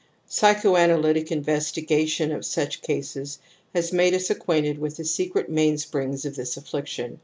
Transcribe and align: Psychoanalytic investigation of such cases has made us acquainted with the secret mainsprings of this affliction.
Psychoanalytic 0.27 1.31
investigation 1.31 2.31
of 2.31 2.43
such 2.43 2.81
cases 2.81 3.37
has 3.75 3.93
made 3.93 4.15
us 4.15 4.31
acquainted 4.31 4.79
with 4.79 4.97
the 4.97 5.05
secret 5.05 5.47
mainsprings 5.47 6.25
of 6.25 6.35
this 6.35 6.57
affliction. 6.57 7.19